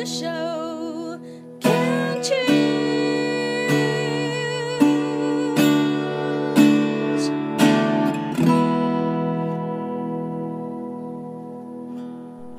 [0.00, 0.39] the show.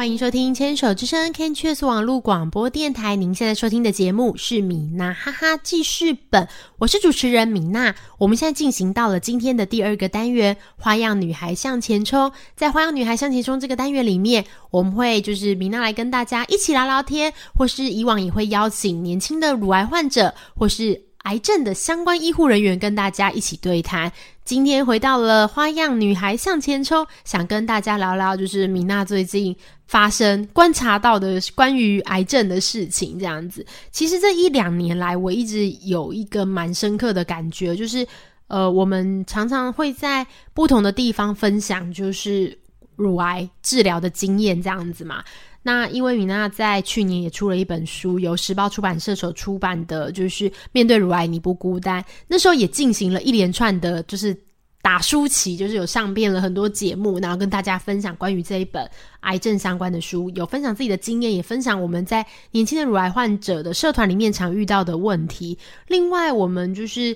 [0.00, 3.16] 欢迎收听牵手之声 Can Choose 网络广播电台。
[3.16, 7.94] 您现在收听的节目是米娜哈哈记事本，我是主持人米娜。
[8.16, 12.32] 我们现在进行到了今天的第二个单元——花样女孩向前冲。
[12.56, 24.10] 在花样女孩向前冲这个单元里面，我们会就是米娜来跟大家一起聊聊天，或是以往也会邀请年轻的乳癌患者或是癌症的相关医护人员跟大家一起对谈。
[24.50, 29.54] 今天回到了花样女孩向前冲，想跟大家聊聊就是米娜最近
[29.86, 33.16] 发生观察到的关于癌症的事情。
[33.16, 38.04] 这样子，其实这一两年来，我一直有一个蛮深刻的感觉，就是
[38.48, 42.58] 呃，我们常常会在不同的地方分享，就是
[42.96, 45.22] 乳癌治疗的经验这样子嘛。
[45.62, 52.02] 那因为米娜在去年也出了一本书，由时报出版社所出版的，就是面对乳癌你不孤单。
[52.26, 54.34] 那时候也进行了一连串的，就是
[54.80, 58.88] 打书旗，就是有上遍了很多节目，然后跟大家分享关于这一本
[59.20, 65.58] 癌症相关的书，有分享自己的经验，也分享我们在年轻的乳癌患者的社团里面常遇到的问题。
[65.88, 67.14] 另外，我们就是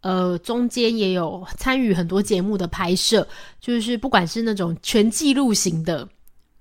[0.00, 3.28] 呃中间也有参与很多节目的拍摄，
[3.60, 6.08] 就是不管是那种全记录型的。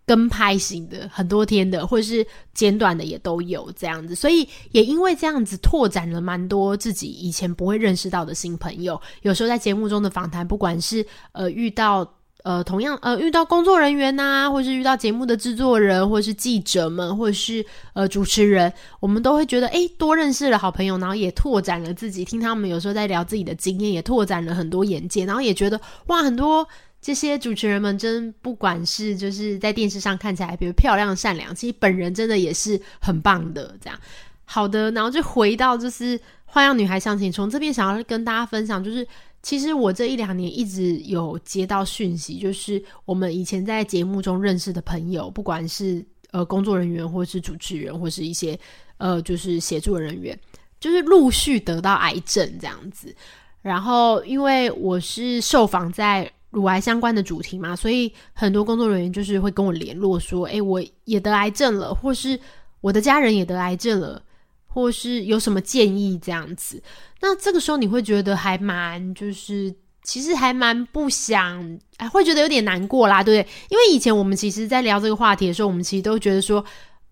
[0.06, 9.00] 跟拍型的很多天的，或者是简短的也都有这样子，所以也因为这样子拓展了蛮多自己以前不会认识到的新朋友。
[9.22, 12.06] 有时候在节目中的访谈，不管是呃遇到
[12.44, 22.26] 呃同样呃遇到工作人员呐，或是遇到节目的制作人，或是记者们，或是呃主持人，我们都会觉得诶多认识了好朋友，然后也拓展了自己。
[22.26, 26.68] 听他们有时候在聊自己的经验，也拓展了很多眼界，然后也觉得哇很多。
[27.04, 33.78] 这些主持人们真不管是就是在电视上看起来比如漂亮善良，其实本人真的也是很棒的。
[33.82, 34.00] 这样
[34.46, 39.06] 好的，然后就回到就是花样女孩向前冲这边，想要跟大家分享，就是
[39.42, 48.58] 其实我这一两年一直有接到讯息，就是我们以前在节目中认识的朋友，不管是呃工作人员，或是主持人，或是一些
[48.96, 50.40] 呃就是协助人员，
[50.80, 53.14] 就是陆续得到癌症这样子。
[53.62, 56.32] 然后因为我是受访在。
[56.54, 62.40] 乳癌相关的主题嘛，所以很多工作人员就是会跟我联络说：“诶，我也得癌症了，或是
[62.80, 64.22] 我的家人也得癌症了，
[64.68, 66.80] 或是有什么建议这样子。”
[67.20, 73.52] 那这个时候你会觉得还蛮，就是其实还蛮不想，哎，会觉得有点难过啦，对不对？
[73.70, 76.64] 因为以前我们其实，在聊这个话题的时候，我们其实都觉得说，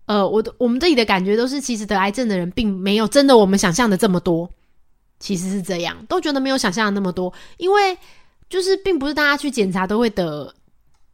[0.06, 4.48] 呃，我的我们这里的感觉都是，其实得癌症的人并没有真的我们想象的这么多，
[5.18, 7.98] 其实是这样，都觉得没有想象的那么多，因为。
[8.52, 10.54] 就是并不是大家去检查都会得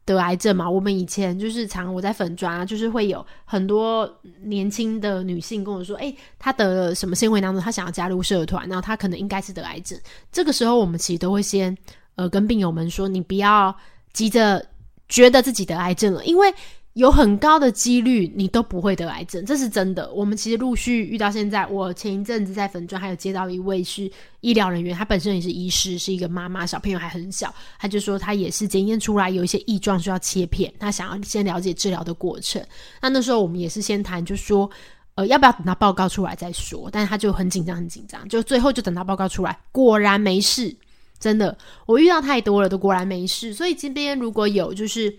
[0.04, 0.68] 得癌症嘛。
[0.68, 4.12] 我们以前就是常我在粉砖啊，就是会有很多
[4.42, 9.96] 年轻的女性跟我说：“哎，她得了什么纤维囊肿，她想要加入社团，然后她可能应该是得癌症。”
[10.32, 11.78] 这个时候，我们其实都会先
[12.16, 13.72] 呃跟病友们说：“你不要
[14.12, 14.66] 急着
[15.08, 16.52] 觉得自己得癌症了，因为。”
[16.98, 20.12] 有很高的几率你都不会得癌症，这是真的。
[20.12, 24.10] 我们其实陆续遇到现在，我前一阵子在粉砖还有接到一位是
[24.40, 32.60] 医疗人员，他本身也是医师，是一个妈妈，小朋友还很小，他就说他也是检验出来有一些异状需要切片，他想要先了解治疗的过程。
[33.00, 34.68] 那那时候我们也是先谈，就说
[35.14, 40.74] 呃要不要等到报告出来再说，但是他就很紧张很紧张，就最后就等到报告出来，果然没事，
[41.20, 41.56] 真的，
[41.86, 43.54] 我遇到太多了，都果然没事。
[43.54, 45.16] 所以这边如果有就是。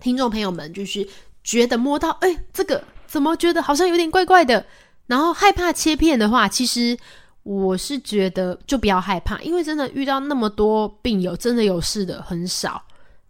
[0.00, 1.06] 听众朋友们，就是
[1.42, 4.64] 觉得摸到，哎，这个怎么觉得好像有点怪怪的？
[5.06, 6.96] 然后害怕切片的话，其实
[7.42, 12.82] 我是觉得就不要害怕，因为真的遇到那么多病友，真的有事的很少，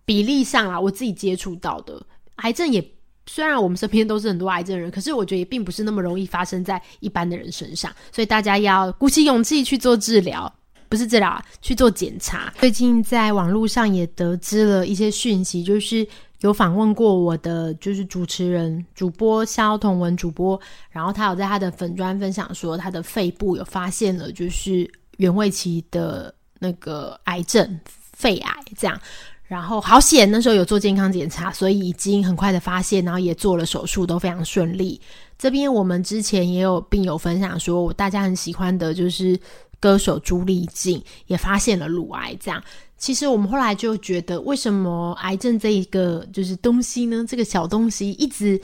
[0.05, 2.01] 比例上啊，我自己接触到的
[2.37, 2.85] 癌症也
[3.27, 10.53] 虽然我们身边都是很多癌症人，可是我觉得也并不是那么容易发生在一般的人身上，所以大家要鼓起勇气去做治疗，
[10.89, 12.55] 不是治疗，去做检查。
[12.61, 16.07] 最近在网络上也得知了一些讯息，就是。
[16.45, 20.61] 有访问过我的就是主持人主播肖同文主播，
[20.91, 24.87] 然后他有在他的粉砖分享说，他的肺部有发现了就是
[25.17, 27.81] 原位期的那个癌症
[28.13, 29.01] 肺癌这样，
[29.45, 35.01] 然后好险那时候有做健康检查，所以已经很快的发现，然后也做了手术，都非常顺利。
[35.39, 39.41] 这边我们之前也有病友分享说，大家很喜欢的就是
[39.81, 42.63] 歌手朱丽静也发现了乳癌这样。
[42.97, 47.25] 其实我们后来就觉得，为什么癌症这一个就是东西呢？
[47.29, 48.59] 这个小东西一直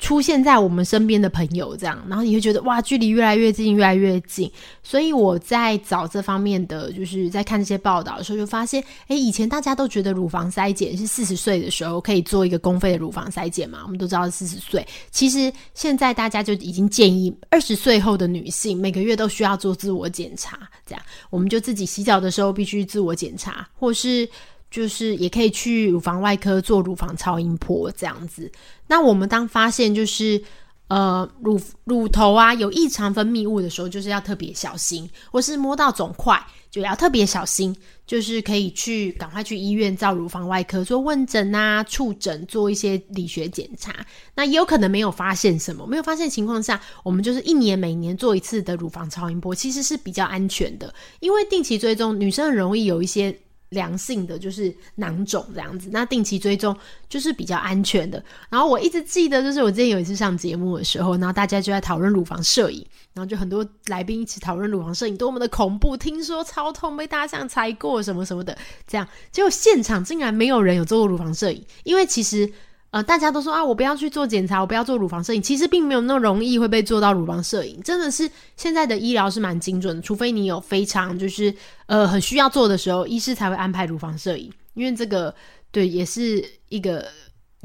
[0.00, 4.50] 出现在我们身边的朋友这样，然后你会觉得哇，距离越来越近，越来越近。
[4.82, 14.84] 所以我在找这方面的，就是在看这些报道的时候，就发现，诶，以前大家都觉得乳房筛检是四十岁的时候可以做一个公费的乳房筛检嘛，我们都知道四十岁。
[15.10, 24.26] 其实现在大家就已经建议二十岁后的女性每个月都需要做自我检查，这样我们就自己洗澡的时候必须自我检查，或是。
[24.70, 28.50] 就是也可以去乳房外科做乳房超音波这样子。
[28.86, 30.40] 那我们当发现就是
[30.88, 36.40] 呃乳乳头啊有异常分泌物的时候，就是要特别小心，或是摸到肿块
[36.70, 37.74] 就要特别小心，
[38.06, 43.94] 就是可以去赶快去医院照乳房外科做问诊啊、触诊，做一些理学检查。
[44.36, 53.36] 那也有可能没有发现什么，没有发现情况下，我们就是一年每年做一次的乳房超音波，其实是比较安全的，因为定期追踪，女生很容易有一些。
[53.70, 56.76] 良性的就是囊肿这样子，那定期追踪
[57.08, 58.22] 就是比较安全的。
[58.48, 68.56] 然后我一直记得，就是我之前有一次上节目的时候，然后大家就在讨论乳房摄影，然后就很多来宾一起讨论乳房摄影多么的恐怖，听说超痛，被大象踩过什么什么的，
[68.86, 72.52] 这样结果现场竟然没有人有做过乳房摄影，因为其实。
[72.90, 75.40] 呃，大家都说啊，我不要去做检查，我不要做乳房摄影。
[75.40, 81.54] 其实并没有那么容易会被做到乳房摄影，真的是现在的医疗是蛮精准的，除非你有非常就是
[81.86, 85.32] 呃很需要做的时候，医师才会安排乳房摄影，因为这个
[85.70, 87.06] 对也是一个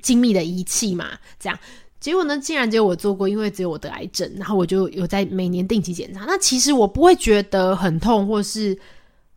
[0.03, 1.17] 精密的仪器嘛。
[1.39, 1.57] 这样
[1.99, 6.25] 结果呢，竟然只有我做过，因为只有我得癌症，然后我就有在每年定期检查。
[6.25, 8.77] 那其实我不会觉得很痛，或是。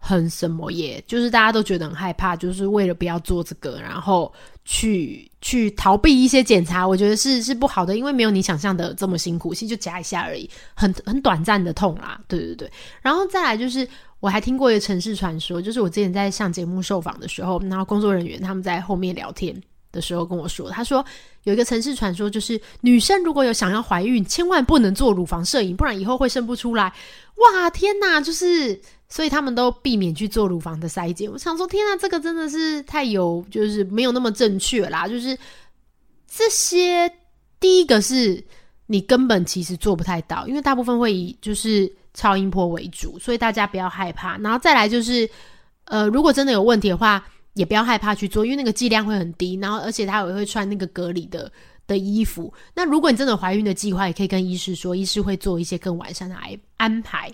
[0.01, 1.03] 很什么耶？
[1.09, 4.33] 就是大家都觉得很害怕，就是为了不要做这个，然后
[4.71, 6.87] 去去逃避一些检查。
[6.87, 12.21] 我觉得是是不好的，因为没有你想象的这么辛苦，其实就夹一下而已，很很短暂的痛啦。
[12.29, 12.71] 对对对，
[13.01, 13.89] 然后再来就是
[14.21, 19.59] 我还听过一个城市传说，就是我之前在上节目受访的时候，然后工作人员他们在后面聊天
[19.91, 21.03] 的时候跟我说，他说
[21.45, 26.93] 有一个城市传说，就是女生如果有想要怀孕，千万不能做乳房摄影，不然以后会生不出来。
[27.37, 28.79] 哇，天哪，就是。
[29.09, 31.31] 所以他们都避免去做乳房的筛检。
[31.31, 35.09] 我想说，天啊，这个真的是太有，就是没有那么正确啦。
[35.09, 35.37] 就是
[36.27, 37.11] 这些，
[37.59, 38.45] 第一个是
[38.87, 44.37] 你根本其实做不太到，因为大部分会以就是超音波为主，所以大家不要害怕。
[44.39, 45.29] 然后再来就是，
[45.85, 47.25] 呃，如果真的有问题的话，
[47.55, 49.57] 也不要害怕去做，因为那个剂量会很低。
[49.57, 51.51] 然后而且他也会穿那个隔离的
[51.87, 52.53] 的衣服。
[52.75, 57.33] 那如果你真的怀孕的计划，也可以跟医师说，医师会做一些更完善的安安排。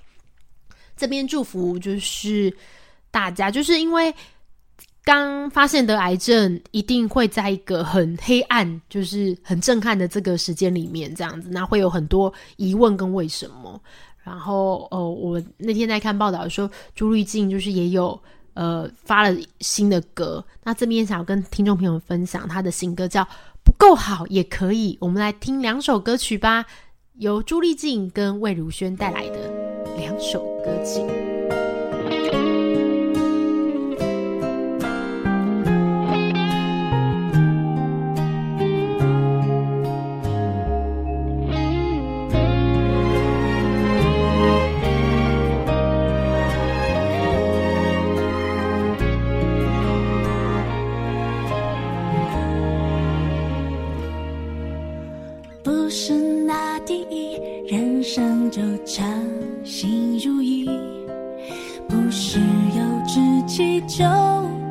[0.96, 2.54] 这边祝福就是
[3.10, 4.14] 大家，就是因为
[5.04, 13.80] 刚发现得癌症，一定会在一个很黑暗、就是很震撼的这个时间里面，这样子，那会有很多疑问跟为什么。
[14.22, 18.18] 然后，哦，我那天在看报道说，朱丽静就是也有
[18.54, 23.22] 呃发了新的歌，那这边想要跟听众朋友分享他的新歌，叫
[23.62, 26.64] 《不够好也可以》，我们来听两首歌曲吧，
[27.18, 29.52] 由朱丽静跟魏如萱带来的。
[29.98, 31.33] 两首歌曲。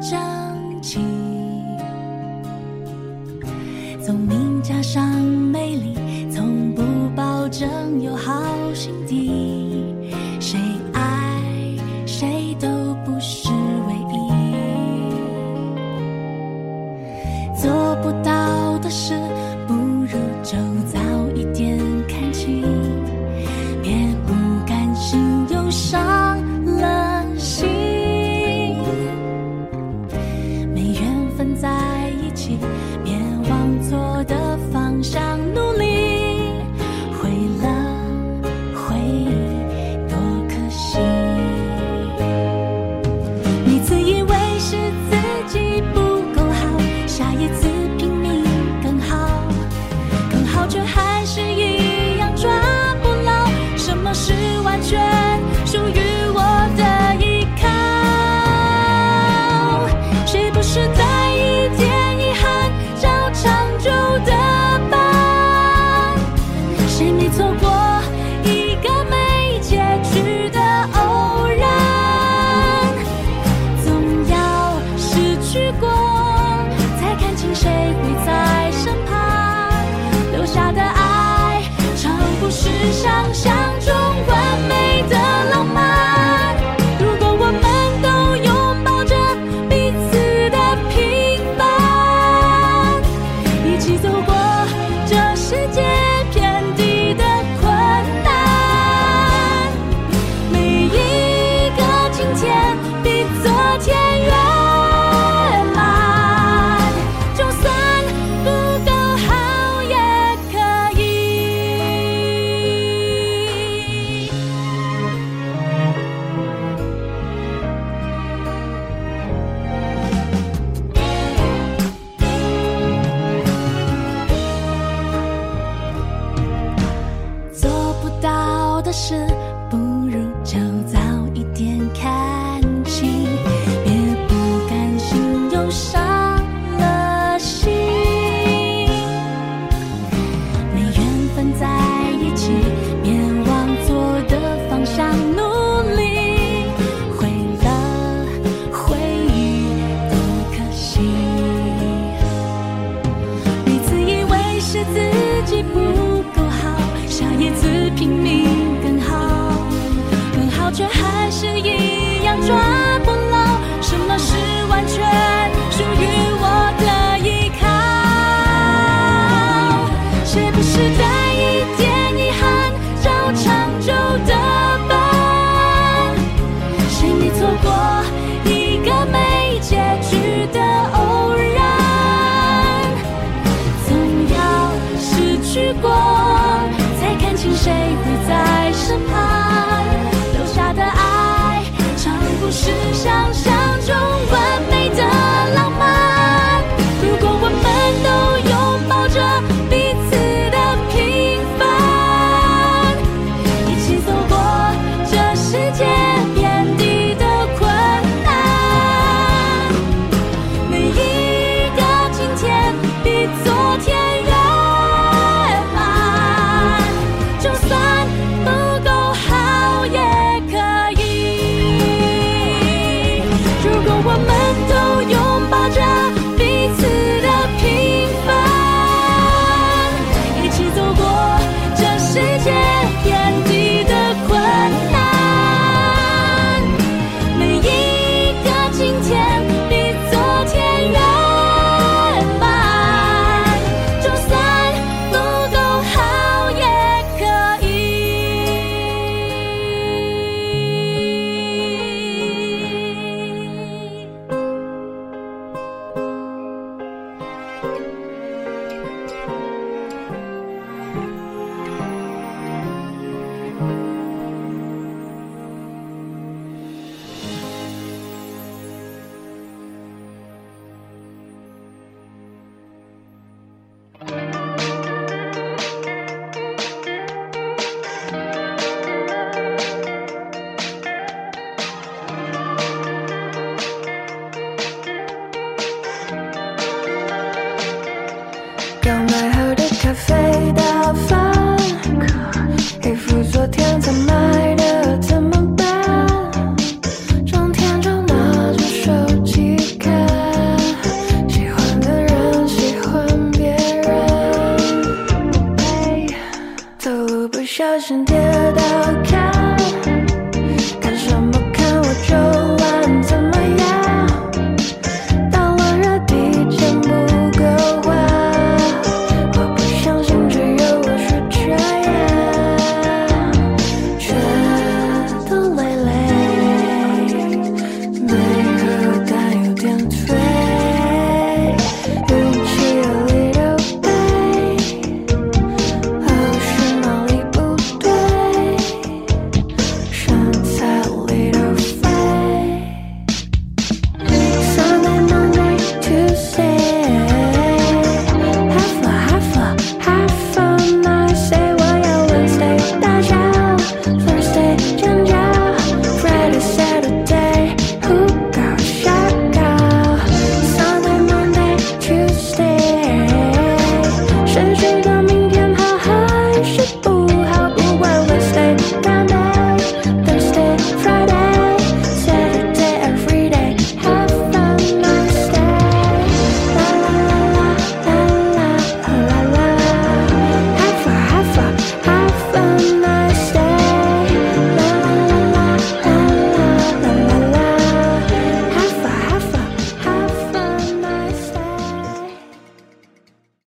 [0.10, 1.00] 张起。
[4.06, 5.96] 聪明加上美丽
[6.30, 6.84] 从不
[7.16, 8.44] 保证有好
[8.74, 9.23] 心地。